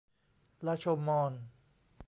[0.65, 1.33] ลาโชว์มอญ